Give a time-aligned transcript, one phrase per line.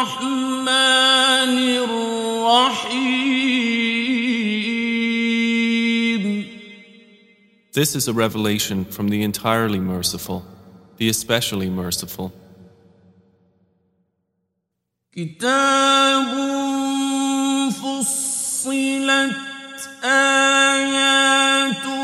[0.00, 1.52] الرحمن
[1.84, 2.96] الرحيم
[7.72, 10.46] This is a revelation from the entirely merciful,
[10.96, 12.32] the especially merciful.
[15.12, 16.26] كتاب
[17.70, 19.36] فصلت
[20.04, 21.99] آياته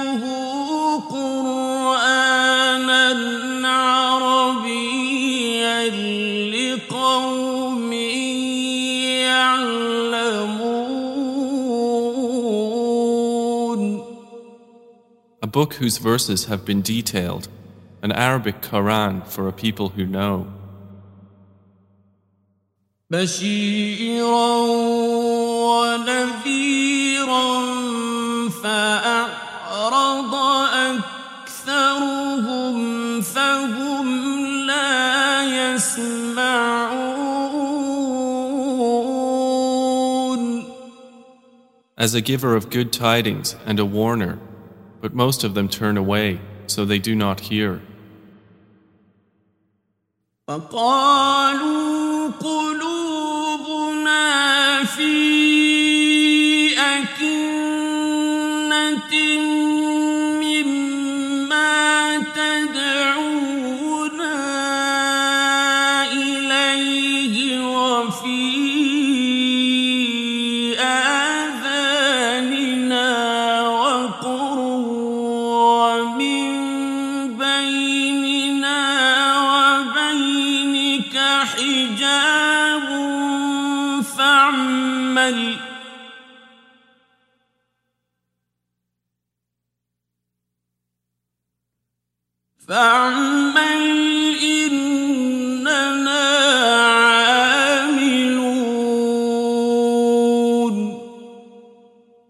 [15.47, 17.47] a book whose verses have been detailed,
[18.01, 20.45] an Arabic Quran for a people who know.
[41.97, 44.39] As a giver of good tidings and a warner,
[45.06, 47.80] but most of them turn away, so they do not hear.
[50.48, 54.24] فقالوا قلوبنا
[54.84, 55.14] في
[56.78, 57.92] أكنة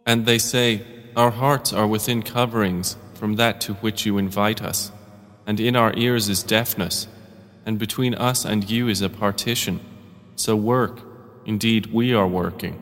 [0.05, 0.83] And they say,
[1.15, 4.91] Our hearts are within coverings from that to which you invite us,
[5.47, 7.07] and in our ears is deafness,
[7.65, 9.79] and between us and you is a partition.
[10.35, 10.99] So work,
[11.45, 12.79] indeed we are working.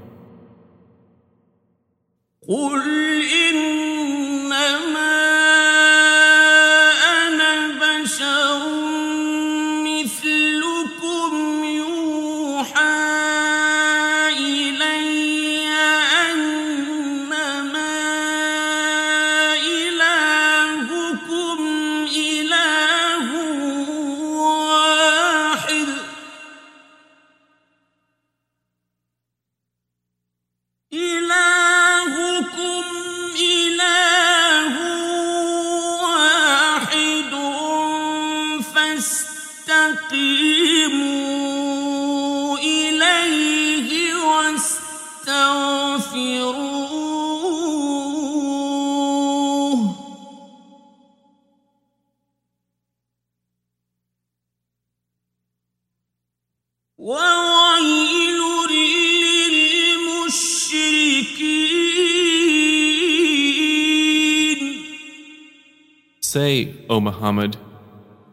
[67.25, 67.57] Muhammad,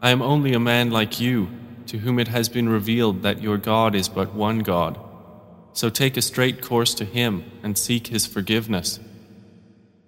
[0.03, 1.49] I am only a man like you,
[1.87, 4.99] to whom it has been revealed that your God is but one God.
[5.73, 8.99] So take a straight course to Him and seek His forgiveness.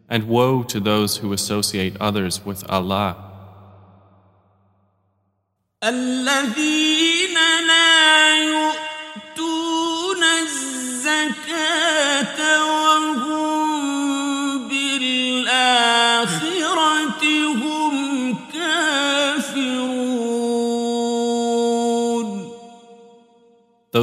[0.07, 3.18] And woe to those who associate others with Allah.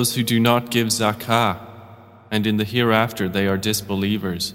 [0.02, 1.60] those who do not give zakah,
[2.28, 4.52] and in the hereafter they are disbelievers.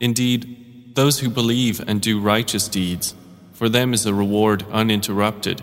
[0.00, 3.14] Indeed, those who believe and do righteous deeds
[3.60, 5.60] for them is a reward uninterrupted.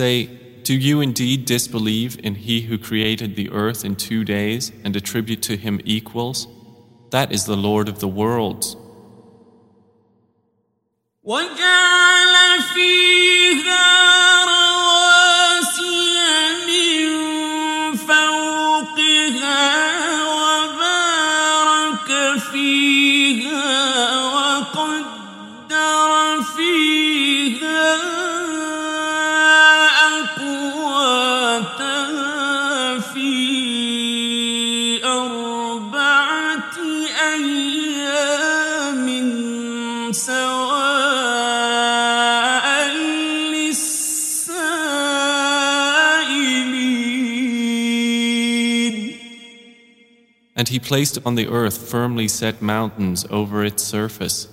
[0.00, 0.26] Say,
[0.62, 5.42] do you indeed disbelieve in He who created the earth in two days and attribute
[5.42, 6.46] to Him equals?
[7.10, 8.76] That is the Lord of the worlds.
[11.24, 14.23] وجعل فيها
[50.55, 54.47] And he placed on the earth firmly set mountains over its surface,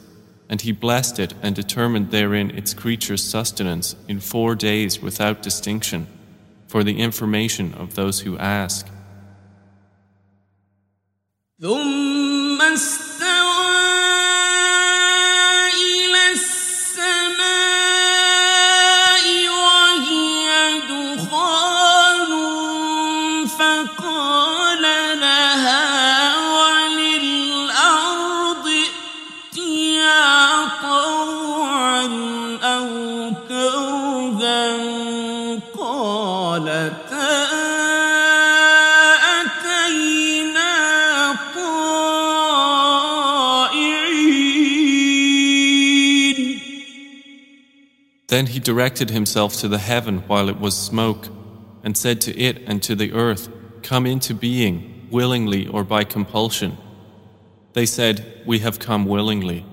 [0.48, 6.08] and he blessed it and determined therein its creatures' sustenance in four days without distinction,
[6.66, 8.86] for the information of those who ask.
[48.32, 51.28] Then he directed himself to the heaven while it was smoke,
[51.84, 53.50] and said to it and to the earth,
[53.82, 56.78] Come into being, willingly or by compulsion.
[57.74, 59.66] They said, We have come willingly.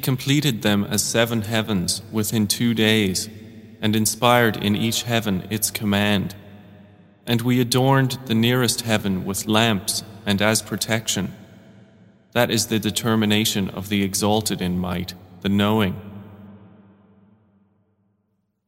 [0.00, 3.28] completed them as seven heavens within two days,
[3.80, 6.34] and inspired in each heaven its command.
[7.26, 11.34] And we adorned the nearest heaven with lamps and as protection.
[12.32, 16.00] That is the determination of the exalted in might, the knowing.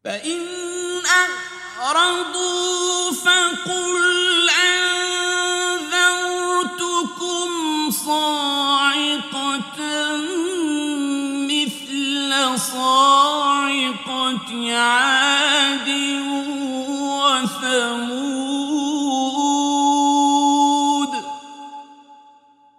[0.05, 1.03] فإن
[1.79, 4.02] أعرضوا فقل
[14.33, 15.89] عاد
[17.29, 18.39] وثمود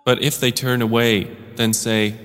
[0.05, 2.15] But if they turn away, then say,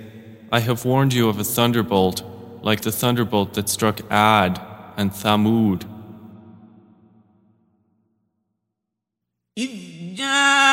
[0.51, 2.23] I have warned you of a thunderbolt,
[2.63, 4.61] like the thunderbolt that struck Ad
[4.97, 5.85] and Thamud.
[9.59, 9.71] إذ
[10.17, 10.68] جاءتهم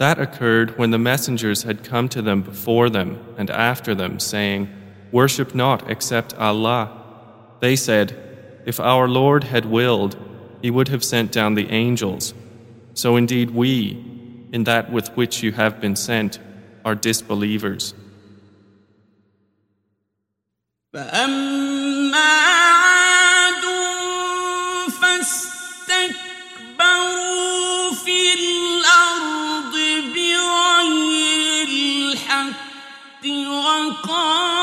[0.00, 4.70] That occurred when the messengers had come to them before them and after them, saying,
[5.12, 6.90] Worship not except Allah.
[7.60, 10.16] They said, If our Lord had willed,
[10.62, 12.32] He would have sent down the angels.
[12.94, 14.02] So indeed we,
[14.52, 16.38] in that with which you have been sent,
[16.82, 17.92] are disbelievers.
[34.10, 34.59] صار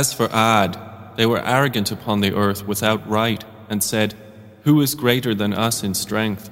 [0.00, 0.78] As for Ad,
[1.16, 4.14] they were arrogant upon the earth without right and said,
[4.62, 6.48] Who is greater than us in strength?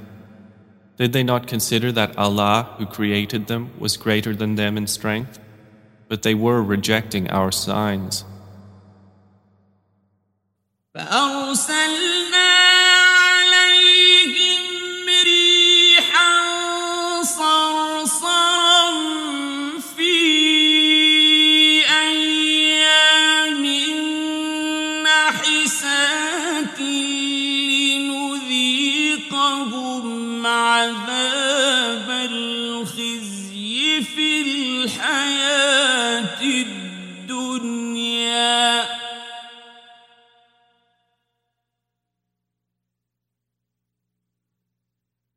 [0.99, 5.38] Did they not consider that Allah, who created them, was greater than them in strength?
[6.09, 8.26] But they were rejecting our signs.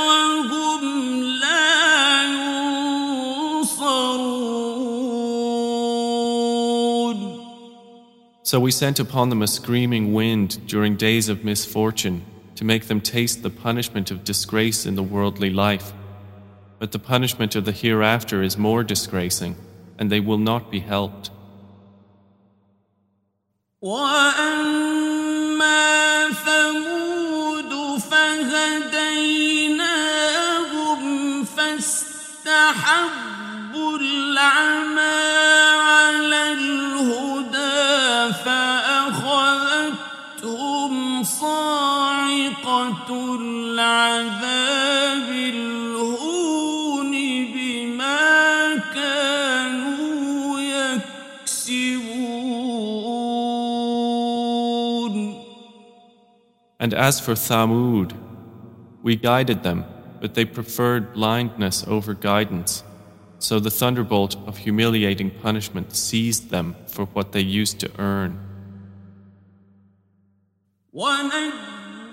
[0.07, 0.83] وهم
[1.23, 3.93] لا ينصرون
[8.43, 12.25] So we sent upon them a screaming wind during days of misfortune
[12.57, 15.91] to make them taste the punishment of disgrace in the worldly life.
[16.79, 19.55] But the punishment of the hereafter is more disgracing,
[19.97, 21.29] and they will not be helped.
[23.81, 24.93] وأما
[26.31, 29.43] ثمود فهديناهم
[31.43, 32.47] فاستحبوا
[33.99, 35.66] العمى
[56.80, 58.16] And as for Thamud,
[59.02, 59.84] we guided them,
[60.20, 62.82] but they preferred blindness over guidance.
[63.38, 68.40] So the thunderbolt of humiliating punishment seized them for what they used to earn.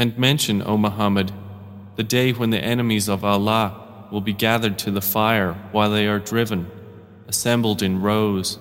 [0.00, 1.30] And mention, O Muhammad,
[1.96, 6.06] the day when the enemies of Allah will be gathered to the fire while they
[6.06, 6.70] are driven,
[7.28, 8.58] assembled in rows.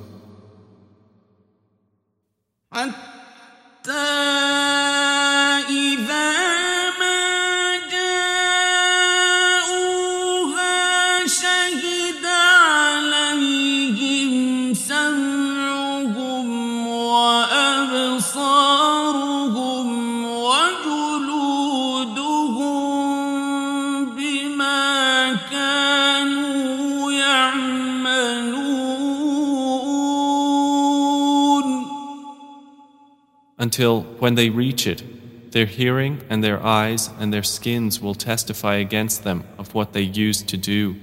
[33.59, 38.75] until when they reach it, their hearing and their eyes and their skins will testify
[38.75, 40.95] against them of what they used to do.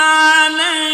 [0.00, 0.90] علينا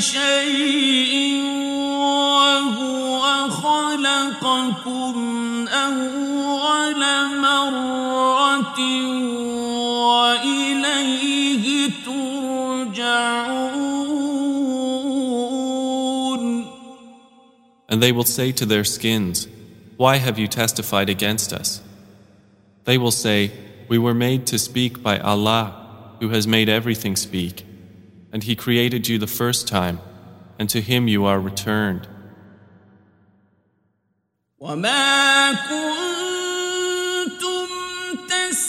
[0.00, 1.42] شيء
[1.98, 5.14] وهو خلقكم
[5.68, 7.02] أول
[7.40, 8.78] مرة
[10.34, 11.64] وإليه
[12.06, 13.44] ترجعون
[17.88, 19.46] And they will say to their skins,
[19.96, 21.80] Why have you testified against us?
[22.84, 23.52] They will say,
[23.88, 25.64] We were made to speak by Allah,
[26.20, 27.64] who has made everything speak,
[28.32, 30.00] and He created you the first time,
[30.58, 32.08] and to Him you are returned.
[34.60, 36.08] وما كنتم
[38.28, 38.67] تستترون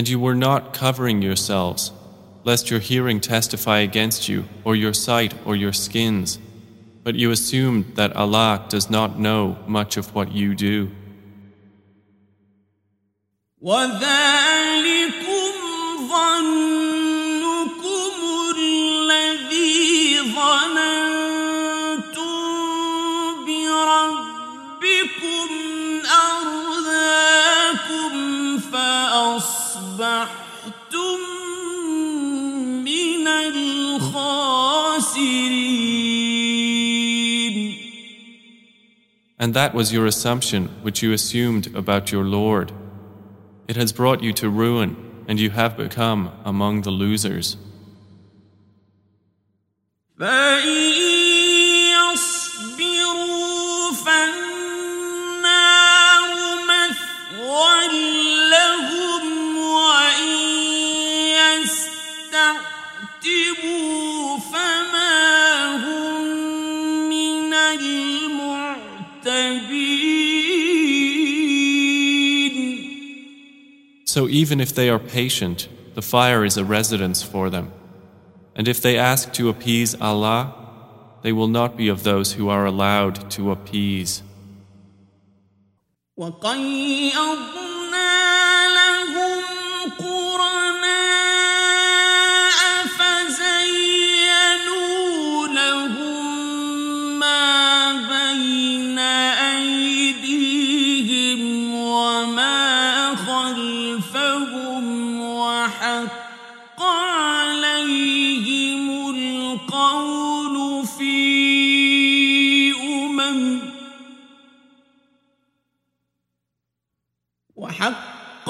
[0.00, 1.92] And you were not covering yourselves,
[2.44, 6.38] lest your hearing testify against you, or your sight, or your skins.
[7.02, 10.90] But you assumed that Allah does not know much of what you do.
[13.62, 15.16] وذلكم
[16.08, 16.79] ظنكم
[39.41, 42.71] And that was your assumption which you assumed about your Lord.
[43.67, 44.95] It has brought you to ruin,
[45.27, 47.57] and you have become among the losers.
[74.13, 77.71] So even if they are patient, the fire is a residence for them.
[78.57, 80.53] And if they ask to appease Allah,
[81.21, 84.21] they will not be of those who are allowed to appease.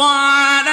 [0.00, 0.68] وحق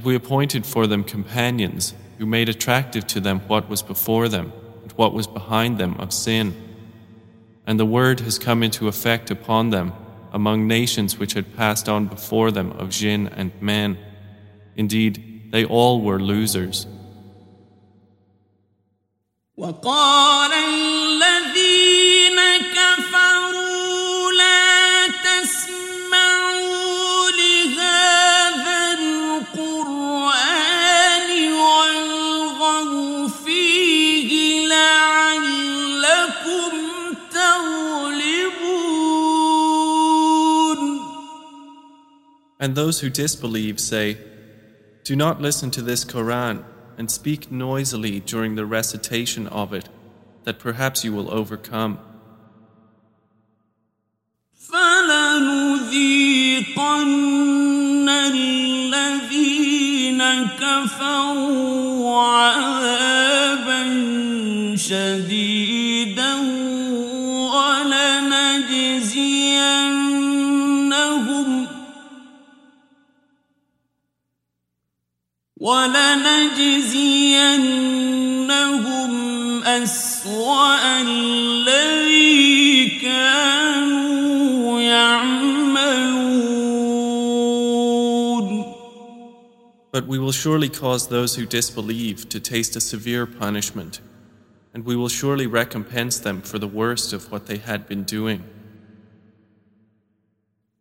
[0.00, 4.50] And we appointed for them companions who made attractive to them what was before them
[4.82, 6.54] and what was behind them of sin.
[7.66, 9.92] And the word has come into effect upon them
[10.32, 13.98] among nations which had passed on before them of jinn and men.
[14.74, 16.86] Indeed, they all were losers.
[42.59, 44.17] And those who disbelieve say,
[45.03, 46.63] Do not listen to this Quran
[46.97, 49.89] and speak noisily during the recitation of it,
[50.43, 51.99] that perhaps you will overcome.
[54.71, 55.95] فلنذيقن
[75.59, 76.75] ولنجزينهم
[79.63, 86.25] أسوأ الذي كانوا يعملون
[89.91, 94.01] But we will surely cause those who disbelieve to taste a severe punishment,
[94.73, 98.43] and we will surely recompense them for the worst of what they had been doing.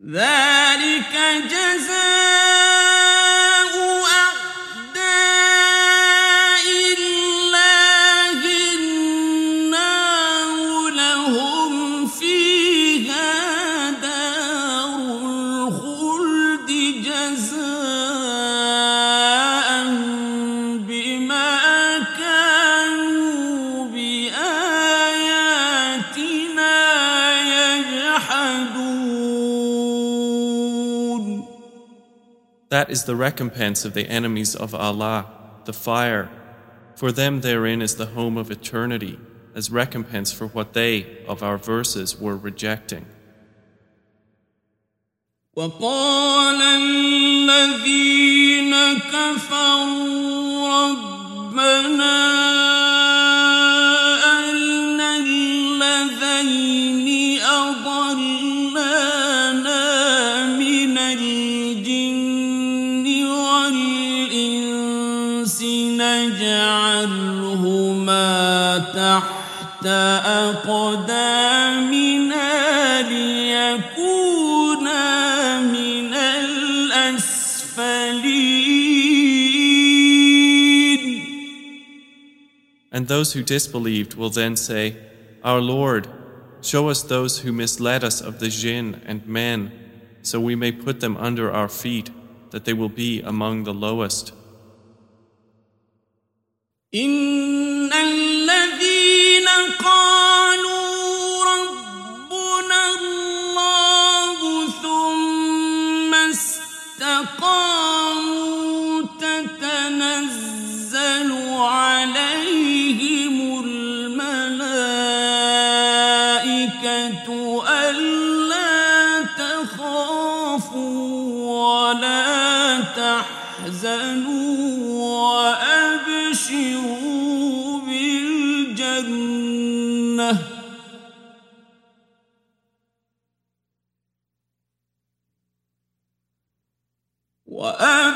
[0.04, 1.14] ذلك
[1.48, 2.77] جزاء
[32.88, 35.26] That is the recompense of the enemies of Allah,
[35.64, 36.30] the fire.
[36.96, 39.18] For them therein is the home of eternity,
[39.54, 43.07] as recompense for what they, of our verses, were rejecting.
[45.57, 47.94] وقال الذين
[48.98, 52.16] كفروا ربنا
[54.38, 55.83] أرنا الذين
[70.64, 71.44] أقدامنا
[73.09, 75.00] ليكونا
[75.61, 77.44] من الأسفلين
[82.92, 84.96] And those who disbelieved will then say,
[85.42, 86.07] Our Lord,
[86.62, 89.72] show us those who misled us of the jinn and men,
[90.22, 92.11] so we may put them under our feet,
[92.50, 94.33] that they will be among the lowest.
[96.94, 98.77] إن الذين
[99.48, 100.17] قالوا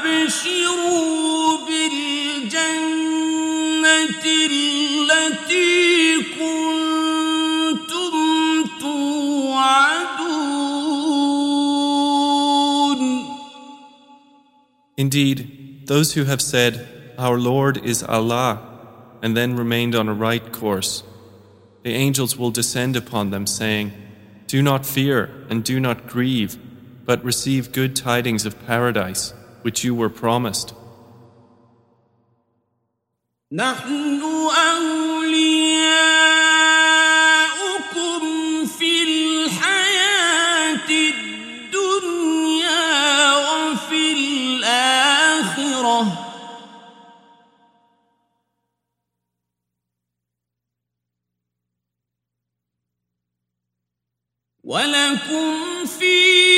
[0.03, 3.07] وأبشروا بالجنة
[4.25, 5.77] التي
[6.39, 8.15] كنتم
[8.81, 10.19] توعدون
[14.97, 18.59] Indeed, those who have said, Our Lord is Allah,
[19.23, 21.05] and then remained on a right course,
[21.85, 23.93] the angels will descend upon them, saying,
[24.49, 26.59] Do not fear and do not grieve,
[27.07, 29.33] but receive good tidings of paradise,
[29.64, 30.74] which you were promised.
[54.64, 56.53] ولكم فيه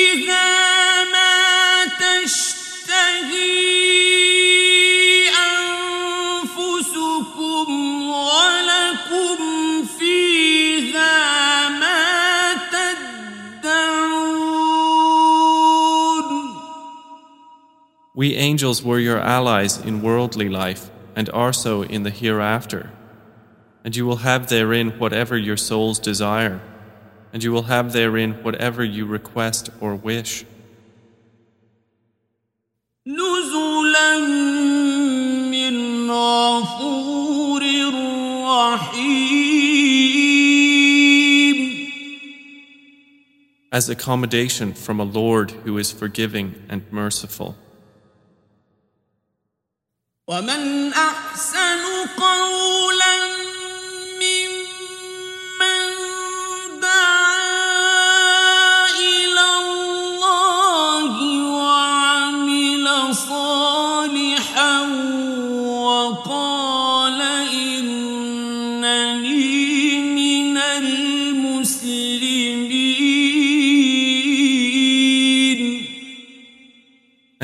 [18.45, 22.91] angels were your allies in worldly life and are so in the hereafter.
[23.83, 26.59] And you will have therein whatever your souls desire,
[27.33, 30.45] and you will have therein whatever you request or wish.
[43.71, 47.57] As accommodation from a Lord who is forgiving and merciful.
[50.27, 51.81] ومن أحسن
[52.17, 53.44] قولا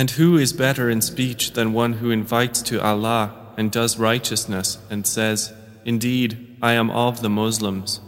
[0.01, 4.79] And who is better in speech than one who invites to Allah and does righteousness
[4.91, 5.53] and says,
[5.85, 8.01] Indeed, I am of the Muslims.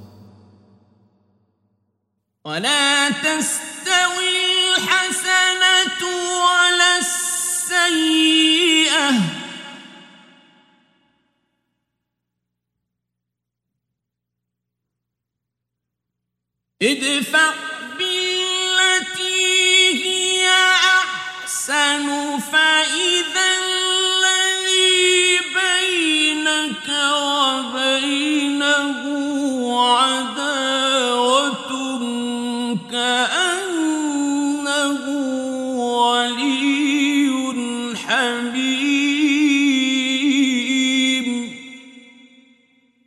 [2.44, 8.18] ولا تستوي الحسنة ولا السيئة
[16.82, 17.51] ادفع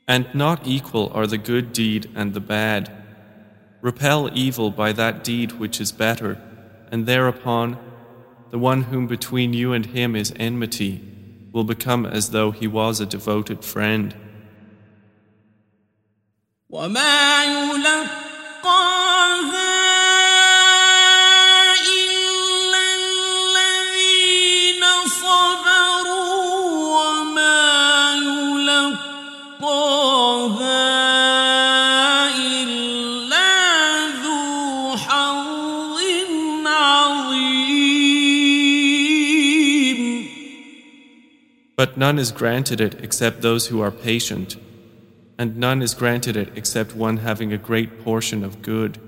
[0.07, 2.91] And not equal are the good deed and the bad.
[3.81, 6.41] Repel evil by that deed which is better,
[6.91, 7.77] and thereupon
[8.51, 11.01] the one whom between you and him is enmity
[11.51, 14.15] will become as though he was a devoted friend.
[16.69, 18.21] وما يلقاها
[41.75, 44.57] But none is granted it except those who are patient,
[45.37, 48.99] and none is granted it except one having a great portion of good.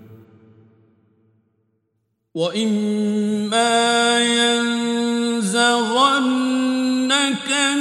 [2.36, 5.54] وإما ينزغنك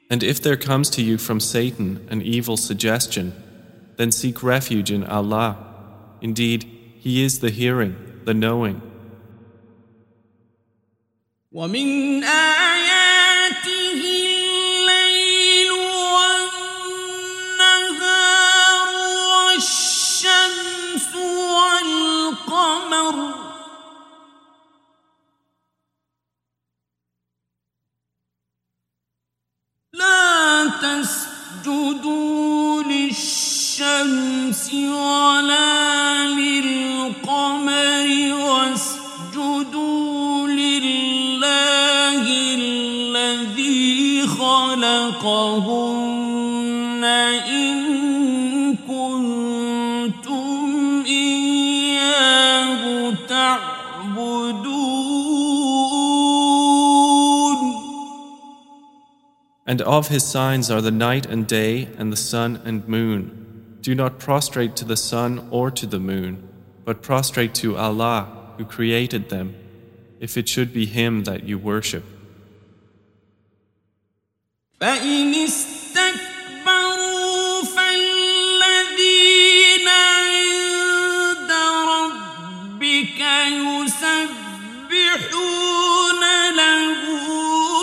[0.10, 3.34] And if there comes to you from Satan an evil suggestion,
[3.98, 5.58] then seek refuge in Allah.
[6.22, 6.64] Indeed,
[7.00, 8.82] He is the hearing, the knowing.
[11.52, 15.72] ومن آياته الليل
[17.72, 18.90] والنهار
[19.32, 21.16] والشمس
[22.36, 23.16] والقمر
[45.50, 47.78] خلقهن إن
[48.76, 50.46] كنتم
[51.06, 52.84] إياه
[53.30, 54.76] تعبدون
[59.68, 63.80] And of His signs are the night and day, and the sun and moon.
[63.82, 66.48] Do not prostrate to the sun or to the moon,
[66.86, 69.56] but prostrate to Allah, who created them,
[70.20, 72.04] if it should be Him that you worship.
[74.81, 76.81] فإن استكبروا
[77.77, 79.09] فالذين
[79.89, 81.53] عند
[81.89, 83.21] ربك
[84.81, 85.33] يسبحون
[86.57, 87.01] له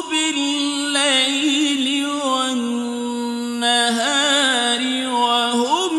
[0.09, 1.85] بالليل
[2.25, 3.21] والنهار
[5.07, 5.93] وهم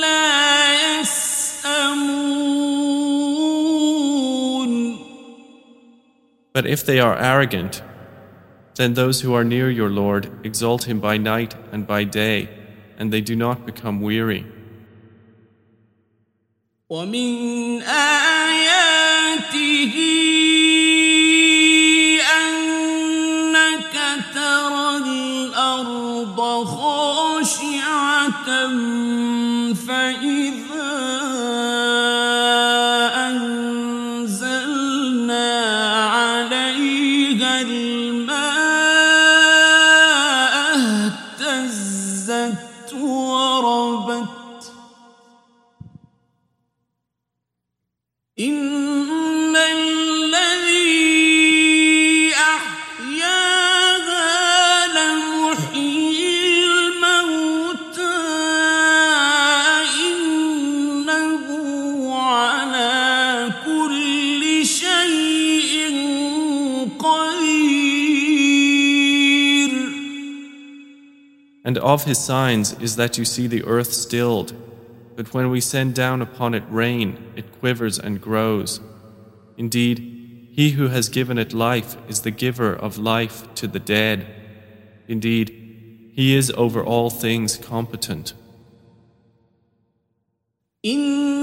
[0.00, 2.06] لا يسأمون.
[6.54, 7.82] But if they are arrogant,
[8.75, 12.49] then those who are near your Lord exalt Him by night and by day,
[12.97, 14.45] and they do not become weary.
[16.89, 18.61] ومن آياته
[22.41, 23.95] أنك
[24.33, 28.49] ترى الأرض خاشعة
[29.73, 30.64] فإذا
[71.86, 74.52] of his signs is that you see the earth stilled,
[75.14, 78.80] but when we send down upon it rain, it quivers and grows.
[79.56, 79.98] Indeed,
[80.52, 84.26] he who has given it life is the giver of life to the dead.
[85.06, 88.34] Indeed, he is over all things competent.
[90.84, 91.35] إن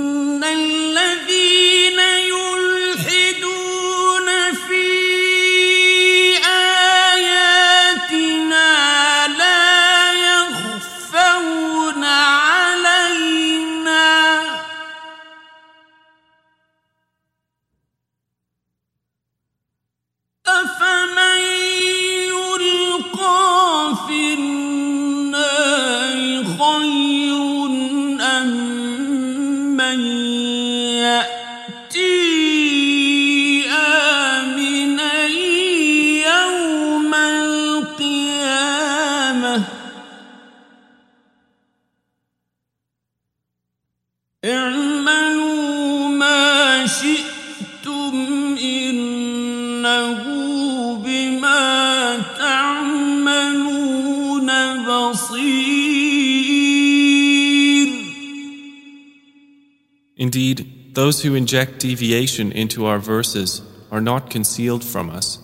[60.33, 65.37] Indeed, those who inject deviation into our verses are not concealed from us.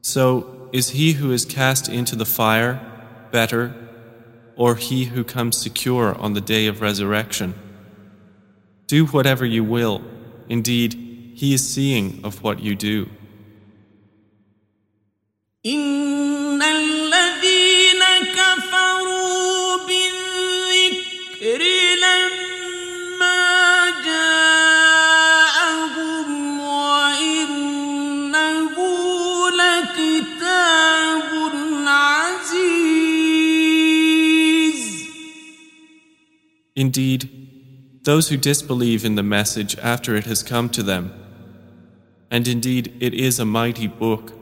[0.00, 2.78] So, is he who is cast into the fire
[3.32, 3.74] better,
[4.54, 7.54] or he who comes secure on the day of resurrection?
[8.86, 10.04] Do whatever you will.
[10.48, 10.92] Indeed,
[11.34, 13.10] he is seeing of what you do.
[15.66, 16.03] إن
[36.84, 41.14] Indeed, those who disbelieve in the message after it has come to them,
[42.30, 44.34] and indeed it is a mighty book,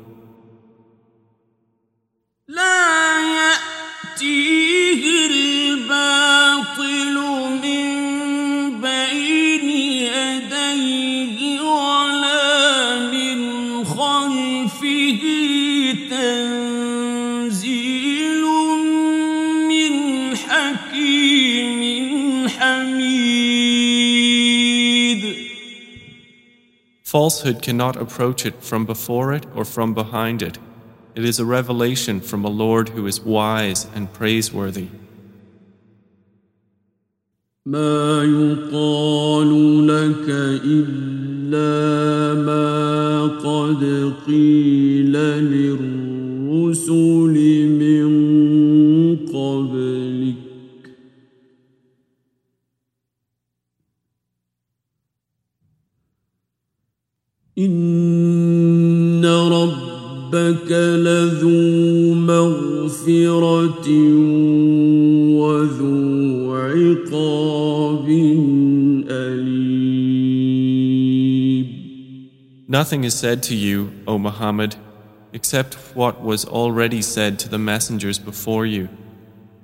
[27.12, 30.58] Falsehood cannot approach it from before it or from behind it.
[31.16, 34.90] It is a revelation from a Lord who is wise and praiseworthy.
[37.66, 39.52] ما يقال
[39.88, 40.30] لك
[40.64, 45.91] إلا ما قد قيل للرسل
[60.52, 63.88] ربك لذو مغفرة
[65.40, 68.08] وذو عقاب
[69.10, 70.18] أليم
[72.70, 74.76] Nothing is said to you, O Muhammad,
[75.32, 78.90] except what was already said to the messengers before you.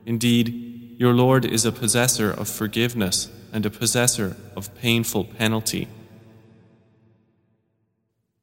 [0.06, 5.90] Indeed, your Lord is a possessor of forgiveness and a possessor of painful penalty.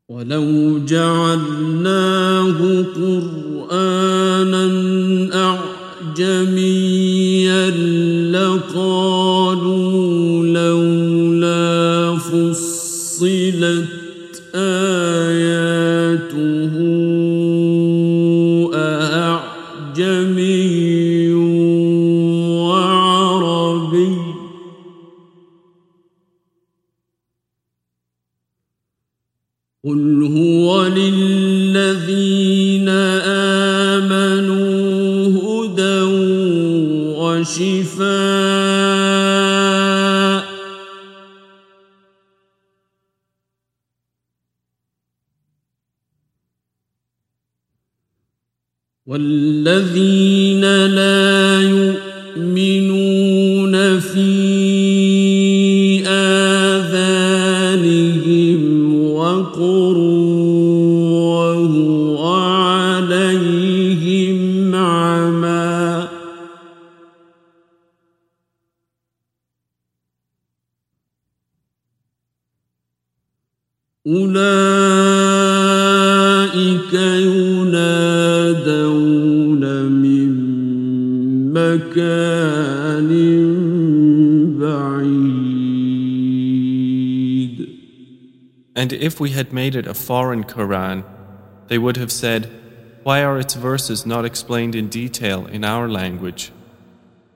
[0.09, 4.65] ولو جعلناه قرآنا
[6.13, 7.69] أعجميا
[8.31, 9.75] لقالوا
[10.45, 13.85] لولا فصلت
[85.04, 86.20] بعيد
[88.76, 91.04] And if we had made it a foreign Quran,
[91.68, 92.48] they would have said,
[93.02, 96.52] Why are its verses not explained in detail in our language?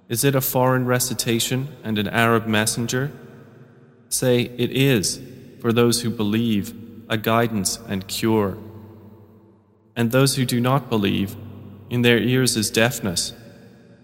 [0.09, 3.11] Is it a foreign recitation and an Arab messenger?
[4.09, 5.21] Say, It is,
[5.61, 6.67] for those who believe,
[7.09, 8.57] a guidance and cure.
[9.97, 11.37] And those who do not believe,
[11.91, 13.33] in their ears is deafness,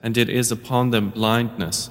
[0.03, 1.91] and it is upon them blindness.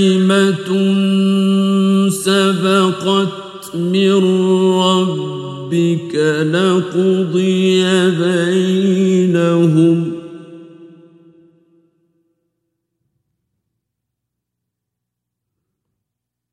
[5.70, 6.14] ربك
[6.52, 9.98] لقضي بينهم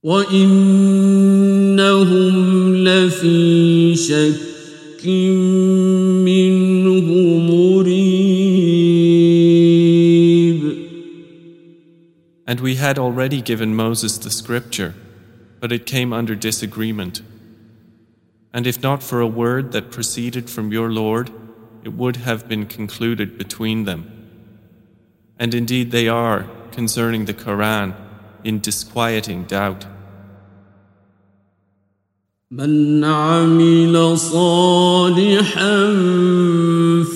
[0.04, 1.56] وإنهم
[2.76, 5.08] لفي شك
[6.26, 7.08] منه
[7.39, 8.14] مريب
[12.46, 14.94] And we had already given Moses the scripture,
[15.60, 17.24] but it came under disagreement.
[18.58, 21.32] And if not for a word that proceeded from your Lord,
[21.84, 24.10] it would have been concluded between them.
[25.39, 27.96] And indeed they are, concerning the Quran,
[28.44, 29.86] in disquieting doubt.
[32.54, 35.94] من عمل صالحا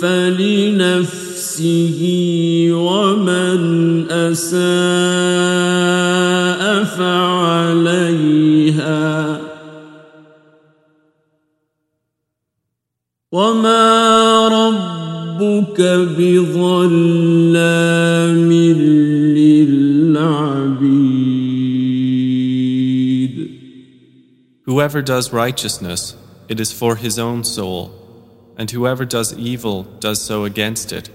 [0.01, 1.99] فلنفسه
[2.71, 5.57] ومن اساء
[6.97, 8.47] فعليها
[13.31, 15.81] وما ربك
[16.17, 16.91] بظلام
[19.35, 20.67] للعبيد
[24.65, 26.15] Whoever does righteousness,
[26.49, 27.91] it is for his own soul,
[28.57, 31.09] and whoever does evil does so against it.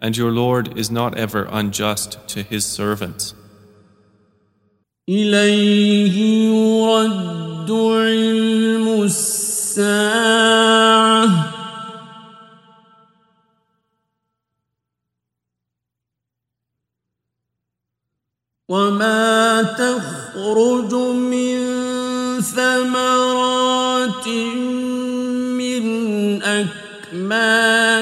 [0.00, 3.34] And your Lord is not ever unjust to his servants.
[5.08, 6.18] إليه
[6.48, 9.51] يرد علم الساعة
[18.69, 21.59] وما تخرج من
[22.41, 24.27] ثمرات
[25.57, 25.83] من
[26.43, 27.93] أكمامها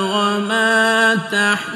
[0.00, 1.73] وما تحمل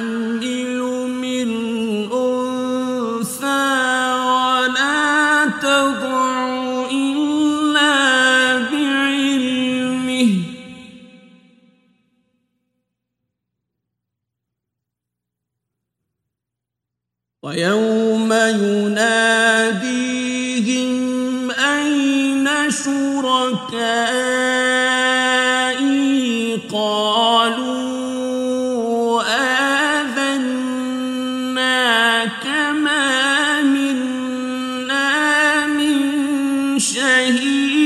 [17.49, 19.41] ويوم يناديهم
[21.51, 23.79] أين شركائي؟
[26.73, 27.73] قالوا
[29.97, 30.47] آذناك
[32.85, 35.17] ما منا
[35.67, 35.97] من
[36.79, 37.79] شهيد.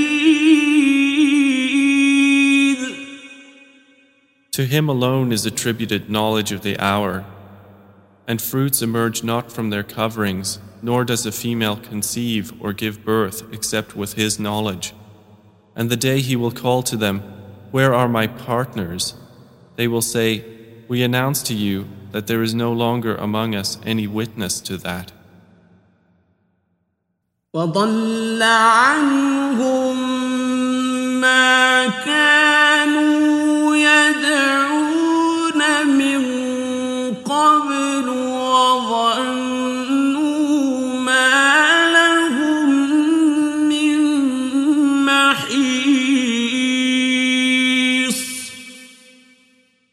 [4.51, 7.25] To him alone is attributed knowledge of the hour,
[8.32, 13.44] and fruits emerge not from their coverings, nor does a female conceive or give birth
[13.54, 14.94] except with his knowledge.
[15.76, 17.22] And the day he will call to them,
[17.72, 19.14] Where are my partners?
[19.76, 20.44] They will say,
[20.88, 25.12] We announce to you that there is no longer among us any witness to that.
[27.54, 29.98] وضل عنهم
[31.22, 32.51] ما كانوا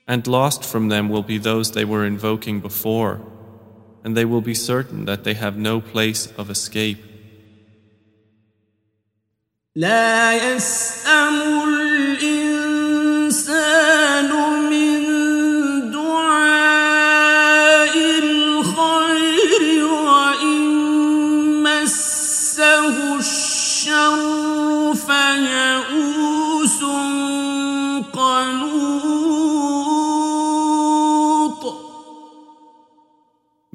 [0.09, 3.21] And lost from them will be those they were invoking before,
[4.03, 6.97] and they will be certain that they have no place of escape.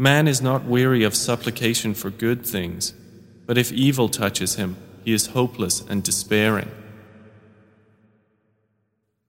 [0.03, 2.93] Man is not weary of supplication for good things,
[3.45, 6.70] but if evil touches him, he is hopeless and despairing.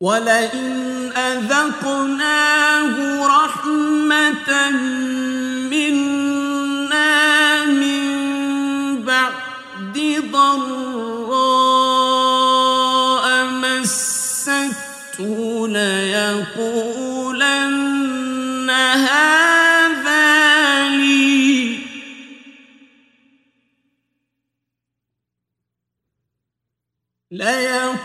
[0.01, 2.95] ولئن أذقناه
[3.27, 4.71] رحمة
[5.71, 8.03] منا من
[9.05, 9.97] بعد
[10.33, 11.41] ضراء
[13.47, 15.19] مسته
[15.69, 16.94] ليقولن
[27.36, 27.96] ليقول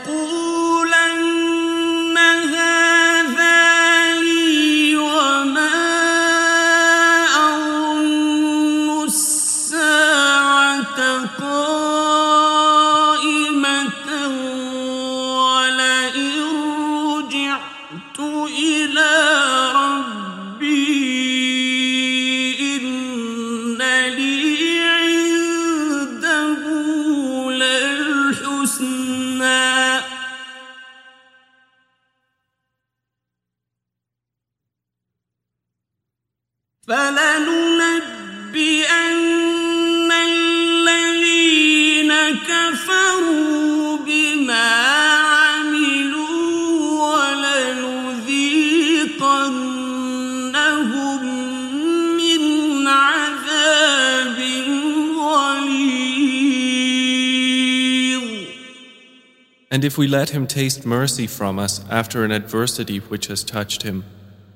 [59.90, 64.04] if we let him taste mercy from us after an adversity which has touched him,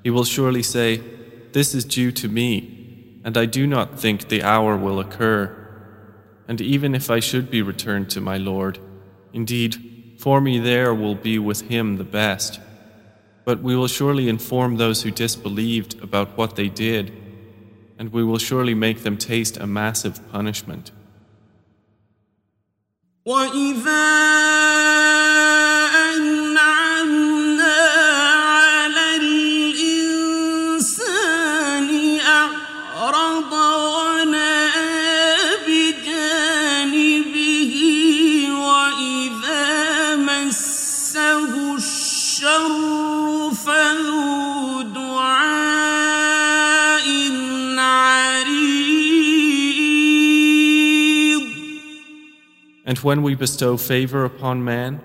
[0.05, 0.99] he will surely say,
[1.51, 5.53] This is due to me, and I do not think the hour will occur.
[6.47, 8.79] And even if I should be returned to my Lord,
[9.33, 12.61] indeed, for me there will be with him the best.
[13.45, 17.13] But we will surely inform those who disbelieved about what they did,
[17.99, 20.93] and we will surely make them taste a massive punishment.
[23.27, 24.05] وإذا
[53.05, 55.01] when we bestow favor upon man,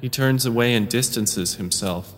[0.00, 2.12] he turns away and distances himself.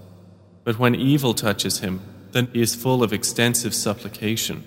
[0.65, 2.01] But when evil touches him,
[2.33, 4.65] then he is full of extensive supplication.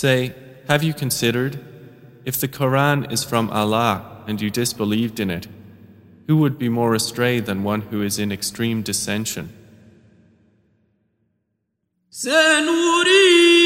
[0.00, 0.34] Say,
[0.68, 1.64] have you considered?
[2.24, 5.46] If the Quran is from Allah and you disbelieved in it,
[6.26, 9.52] who would be more astray than one who is in extreme dissension?
[12.10, 13.59] سنريهم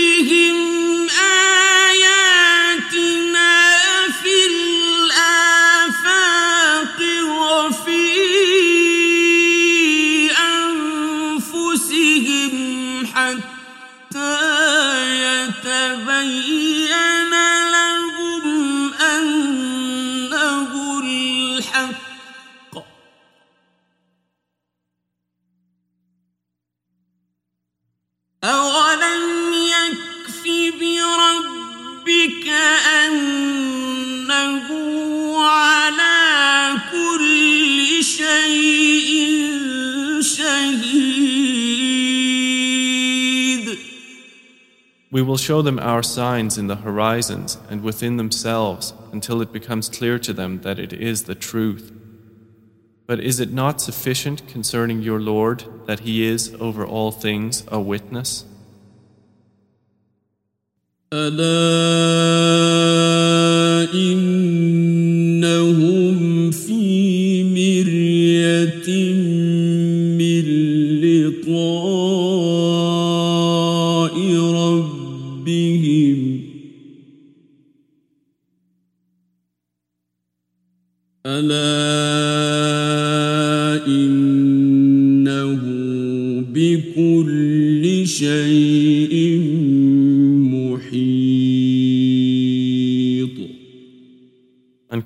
[33.14, 34.68] أنه
[35.38, 39.10] على كل شيء
[40.20, 41.30] شهيد
[45.12, 49.88] We will show them our signs in the horizons and within themselves until it becomes
[49.88, 51.92] clear to them that it is the truth.
[53.08, 57.80] But is it not sufficient concerning your Lord that He is over all things a
[57.80, 58.44] witness?
[61.15, 62.75] ألا
[63.93, 65.71] إنهم
[66.51, 68.87] في مرية
[70.19, 70.45] من
[71.01, 71.55] لقاء
[74.53, 76.19] ربهم.
[81.25, 81.74] ألا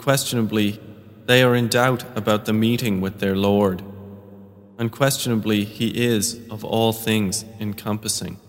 [0.10, 0.80] Unquestionably,
[1.28, 3.84] they are in doubt about the meeting with their Lord.
[4.80, 8.40] Unquestionably, He is of all things encompassing.